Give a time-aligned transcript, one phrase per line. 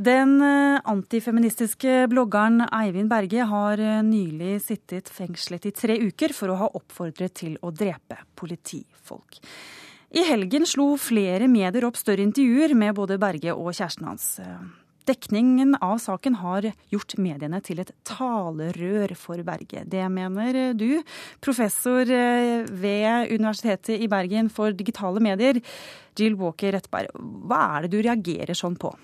[0.00, 6.48] Den eh, antifeministiske bloggeren Eivind Berge har eh, nylig sittet fengslet i tre uker for
[6.48, 9.36] å ha oppfordret til å drepe politifolk.
[10.16, 14.30] I helgen slo flere medier opp større intervjuer med både Berge og kjæresten hans.
[15.10, 19.84] Dekningen av saken har gjort mediene til et talerør for Berge.
[19.84, 21.02] Det mener du,
[21.44, 25.60] professor eh, ved Universitetet i Bergen for digitale medier,
[26.16, 27.12] Jill Walker Rettberg.
[27.20, 28.96] Hva er det du reagerer sånn på?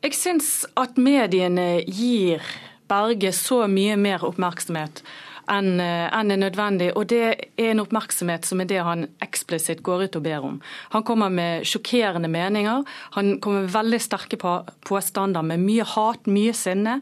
[0.00, 2.40] Jeg syns at mediene gir
[2.88, 5.02] Berge så mye mer oppmerksomhet
[5.50, 6.92] enn eh, en er nødvendig.
[6.96, 10.56] Og det er en oppmerksomhet som er det han eksplisitt går ut og ber om.
[10.94, 12.84] Han kommer med sjokkerende meninger,
[13.16, 14.40] han kommer med veldig sterke
[14.88, 17.00] påstander med mye hat, mye sinne.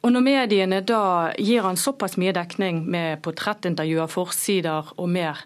[0.00, 1.02] Og når mediene da
[1.36, 5.42] gir han såpass mye dekning med portrettintervjuer, forsider og mer,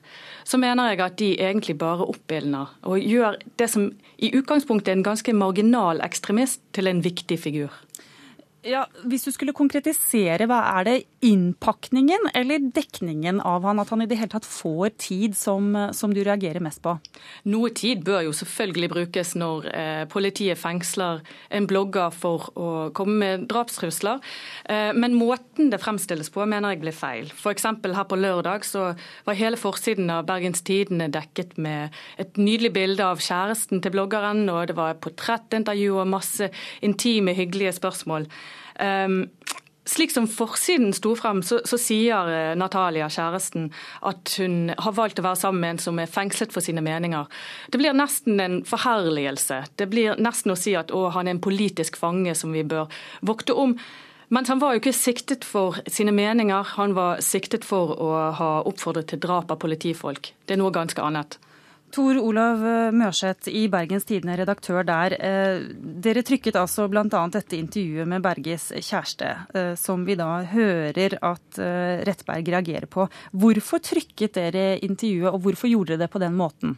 [0.46, 3.88] så mener jeg at de egentlig bare oppildner og gjør det som
[4.22, 7.74] i utgangspunktet er en ganske marginal ekstremist, til en viktig figur.
[8.64, 14.00] Ja, Hvis du skulle konkretisere, hva er det innpakningen eller dekningen av han, at han
[14.00, 16.94] i det hele tatt får tid som, som du reagerer mest på?
[17.52, 21.20] Noe tid bør jo selvfølgelig brukes når eh, politiet fengsler
[21.52, 24.24] en blogger for å komme med drapstrusler.
[24.64, 27.28] Eh, men måten det fremstilles på mener jeg blir feil.
[27.36, 27.68] F.eks.
[27.68, 28.94] her på lørdag så
[29.28, 34.46] var hele forsiden av Bergens Tidende dekket med et nydelig bilde av kjæresten til bloggeren,
[34.48, 36.48] og det var portrettintervju og masse
[36.80, 38.30] intime, hyggelige spørsmål.
[38.80, 39.26] Um,
[39.84, 43.68] slik som forsiden sto frem, så, så, sier eh, Natalia, kjæresten,
[44.06, 47.28] at hun har valgt å være sammen med en som er fengslet for sine meninger.
[47.70, 49.60] Det blir nesten en forherligelse.
[49.76, 52.88] Det blir nesten å si at å, han er en politisk fange som vi bør
[53.20, 53.76] vokte om.
[54.32, 58.52] Men han var jo ikke siktet for sine meninger, han var siktet for å ha
[58.66, 60.32] oppfordret til drap av politifolk.
[60.46, 61.36] Det er noe ganske annet.
[61.94, 62.58] Tor Olav
[62.90, 65.14] Mørseth i Bergens Tidende, redaktør der.
[65.14, 65.60] Eh,
[66.02, 67.06] dere trykket altså bl.a.
[67.30, 73.06] dette intervjuet med Berges kjæreste, eh, som vi da hører at eh, Rettberg reagerer på.
[73.38, 76.74] Hvorfor trykket dere intervjuet, og hvorfor gjorde dere det på den måten?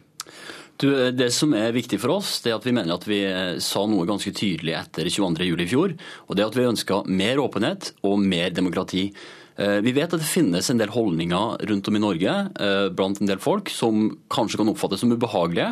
[0.77, 3.23] Du, det som er viktig for oss, det er at vi mener at vi
[3.63, 5.65] sa noe ganske tydelig etter 22.07.
[5.65, 5.97] i fjor.
[6.27, 9.07] Og det er at vi ønska mer åpenhet og mer demokrati.
[9.57, 13.17] Eh, vi vet at det finnes en del holdninger rundt om i Norge eh, blant
[13.21, 15.71] en del folk som kanskje kan oppfattes som ubehagelige,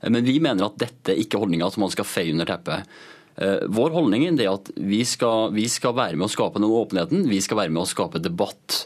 [0.00, 2.94] eh, men vi mener at dette ikke er holdninger som man skal feie under teppet.
[3.34, 7.40] Vår holdning er at vi skal, vi skal være med å skape den åpenheten, vi
[7.42, 8.84] skal være med å skape debatt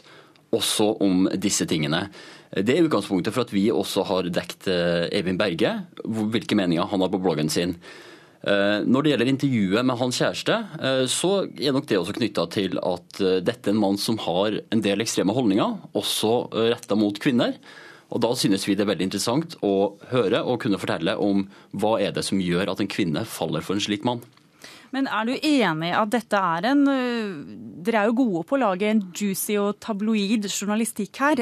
[0.57, 2.07] også om disse tingene.
[2.49, 7.13] Det er utgangspunktet for at vi også har dekt Eivind Berge, hvilke meninger han har
[7.13, 7.75] på bloggen sin.
[8.39, 12.45] Eh, når det gjelder intervjuet med hans kjæreste, eh, så er nok det også knytta
[12.53, 16.95] til at eh, dette er en mann som har en del ekstreme holdninger, også retta
[16.95, 17.57] mot kvinner.
[18.09, 21.43] Og Da synes vi det er veldig interessant å høre og kunne fortelle om
[21.77, 24.23] hva er det som gjør at en kvinne faller for en slik mann.
[24.95, 28.89] Men er du enig at dette er en Dere er jo gode på å lage
[28.89, 31.41] en juicy og tabloid journalistikk her.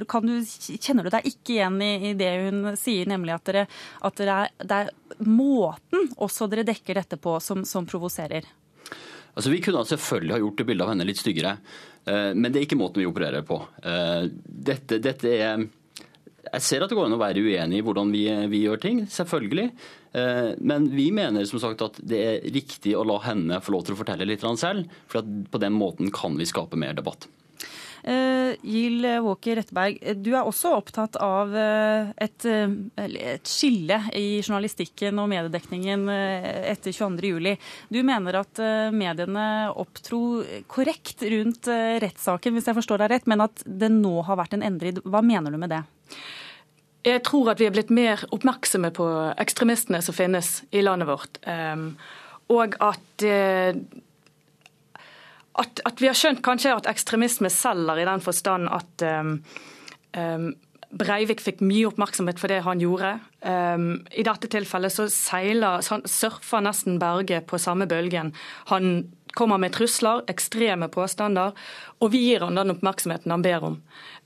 [0.00, 0.32] Du, du,
[0.80, 3.66] kjenner du deg ikke igjen i, det hun sier, nemlig at, dere,
[4.08, 4.90] at dere er, det er
[5.28, 8.48] måten også dere dekker dette på som, som provoserer?
[9.34, 11.54] Altså, vi kunne selvfølgelig ha gjort det bildet av henne litt styggere,
[12.04, 13.60] eh, men det er ikke måten vi opererer på.
[13.86, 14.26] Eh,
[14.70, 15.62] dette, dette er
[16.50, 19.02] jeg ser at det går an å være uenig i hvordan vi, vi, gjør ting,
[19.10, 19.66] selvfølgelig.
[20.18, 23.86] Eh, men vi mener som sagt at det er riktig å la henne få lov
[23.86, 24.90] til å fortelle litt selv.
[25.10, 27.28] For på den måten kan vi skape mer debatt.
[28.00, 35.20] Uh, Gild Walker Retteberg, du er også opptatt av uh, et, et, skille i journalistikken
[35.20, 37.54] og mediedekningen etter 22.07.
[37.92, 38.60] Du mener at
[38.94, 40.40] mediene opptro
[40.70, 44.64] korrekt rundt rettssaken, hvis jeg forstår deg rett, men at det nå har vært en
[44.66, 45.00] endring.
[45.04, 45.82] Hva mener du med det?
[47.06, 49.08] Jeg tror at vi er blitt mer oppmerksomme på
[49.40, 51.40] ekstremistene som finnes i landet vårt.
[52.50, 53.24] Og at
[55.58, 59.32] at, at, vi har skjønt kanskje at ekstremisme selger i den forstand at um,
[60.16, 60.50] um,
[60.90, 63.12] Breivik fikk mye oppmerksomhet for det han gjorde.
[63.46, 68.32] Um, I dette tilfellet så seiler, så surfer nesten Berge på samme bølgen.
[68.72, 71.54] Han kommer med trusler, ekstreme påstander,
[72.02, 73.76] og vi gir han den oppmerksomheten han ber om.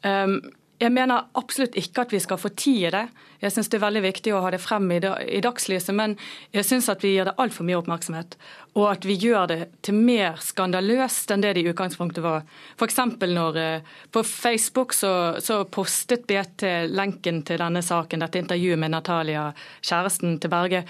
[0.09, 0.39] Um,
[0.83, 3.05] jeg mener absolutt ikke at vi skal fortie det.
[3.43, 5.01] Jeg syns det er veldig viktig å ha det frem i,
[5.45, 6.17] dagslyset, men
[6.55, 8.37] jeg syns at vi gir det altfor mye oppmerksomhet.
[8.75, 12.43] Og at vi gjør det til mer skandaløst enn det det i utgangspunktet var.
[12.75, 12.99] F.eks.
[13.23, 18.91] når eh, på Facebook så, så, postet BT lenken til denne saken, dette intervjuet med
[18.97, 19.47] Natalia,
[19.79, 20.83] kjæresten til Berge,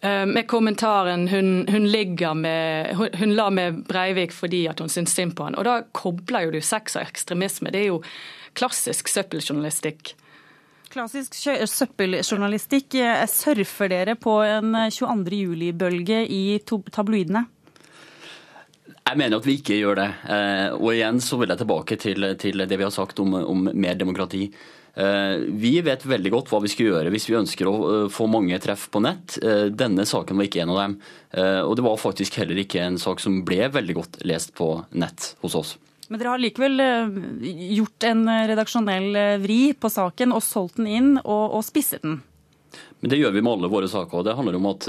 [0.00, 4.90] eh, med kommentaren hun, hun ligger med hun, hun la med Breivik fordi at hun
[4.90, 5.58] syns synd på han.
[5.58, 7.70] Og da kobler jo du sex og ekstremisme.
[7.70, 8.02] Det er jo
[8.58, 10.17] klassisk søppeljournalistikk.
[10.88, 12.96] Klassisk søppeljournalistikk.
[13.28, 15.42] Surfer dere på en 22.
[15.44, 17.44] juli-bølge i tabloidene?
[19.08, 20.08] Jeg mener at vi ikke gjør det.
[20.28, 23.70] Eh, og igjen så vil jeg tilbake til, til det vi har sagt om, om,
[23.72, 24.42] mer demokrati.
[24.98, 28.28] Eh, vi vet veldig godt hva vi skal gjøre hvis vi ønsker å eh, få
[28.28, 29.38] mange treff på nett.
[29.72, 30.98] Denne saken var ikke en av dem.
[31.68, 35.34] Og det var faktisk heller ikke en sak som ble veldig godt lest på nett
[35.44, 35.76] hos oss.
[36.08, 36.80] Men dere har likevel
[37.76, 42.22] gjort en redaksjonell vri på saken og solgt den inn og, og spisset den?
[43.00, 44.20] Men det gjør vi med alle våre saker.
[44.20, 44.88] og Det handler om at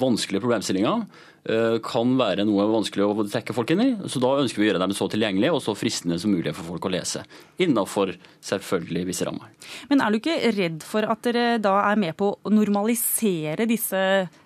[0.00, 1.02] vanskelige problemstillinger
[1.40, 3.88] Eh, kan være noe vanskelig å trekke folk inn i.
[4.12, 6.68] Så da ønsker vi å gjøre dem så tilgjengelige og så fristende som mulig for
[6.74, 7.22] folk å lese.
[7.64, 8.12] Innenfor
[8.44, 9.48] selvfølgelig visse rammer.
[9.88, 13.96] Men er du ikke redd for at dere da er med på å normalisere disse
[13.96, 14.39] eh,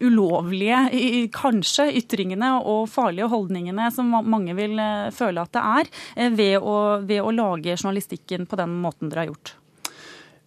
[0.00, 5.94] ulovlige, kanskje, ytringene og farlige holdningene som mange vil eh, føle at det er,
[6.36, 6.76] ved å,
[7.06, 9.56] ved å lage journalistikken på den måten dere har gjort?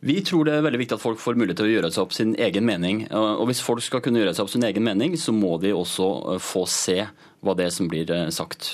[0.03, 2.15] Vi tror det er veldig viktig at folk får mulighet til å gjøre seg opp
[2.15, 3.05] sin egen mening.
[3.15, 6.07] Og Hvis folk skal kunne gjøre seg opp sin egen mening, så må de også
[6.33, 6.97] eh, få se
[7.44, 8.73] hva det er som blir eh, sagt.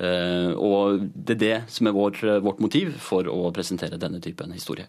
[0.00, 4.54] Eh, og Det er det som er vår, vårt motiv for å presentere denne typen
[4.56, 4.88] historier.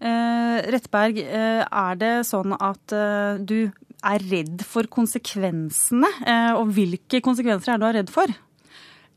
[0.00, 2.94] Rettberg, er det sånn at
[3.44, 3.68] du
[4.06, 6.08] er redd for konsekvensene?
[6.56, 8.32] Og hvilke konsekvenser er du redd for?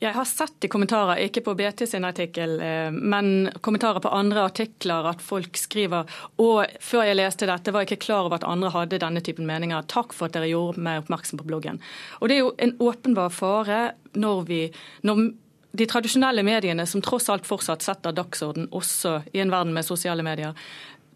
[0.03, 4.41] Jeg har sett i kommentarer, ikke på BT sin artikkel, eh, men kommentarer på andre
[4.49, 6.09] artikler at folk skriver
[6.43, 9.47] og før jeg leste dette, var jeg ikke klar over at andre hadde denne typen
[9.47, 9.85] meninger.
[9.87, 11.79] Takk for at dere gjorde meg oppmerksom på bloggen.
[12.19, 14.61] Og Det er jo en åpenbar fare når vi
[15.03, 15.31] når
[15.71, 20.21] de tradisjonelle mediene, som tross alt fortsatt setter dagsorden også i en verden med sosiale
[20.21, 20.53] medier.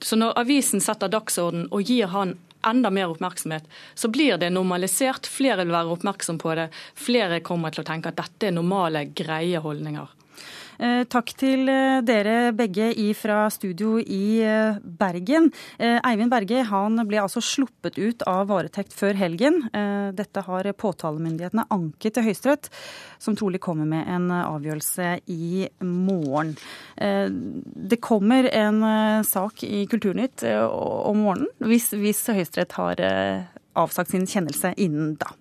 [0.02, 2.38] Så når avisen setter dagsorden og gir han
[2.68, 5.30] enda mer oppmerksomhet, så blir det normalisert.
[5.32, 6.70] Flere vil være oppmerksom på det.
[7.00, 10.17] Flere kommer til å tenke at dette er normale, greie holdninger.
[10.78, 15.50] Eh, takk til eh, dere begge fra studio i eh, Bergen.
[15.80, 19.64] Eivind Berge han ble altså sluppet ut av varetekt før helgen.
[20.18, 22.70] Dette har påtalemyndighetene anket til Høyesterett,
[23.22, 26.56] som trolig kommer med en avgjørelse i morgen.
[26.98, 28.82] Det kommer en
[29.28, 33.04] sak i Kulturnytt om morgenen hvis, hvis Høyesterett har
[33.78, 35.34] avsagt sin kjennelse innen da.